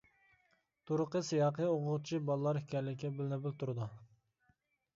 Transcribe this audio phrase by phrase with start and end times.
[0.89, 3.89] تۇرقى سىياقى ئوقۇغۇچى باللا ئىكەنلىكى بىلىنىپلا تۇرىدۇ.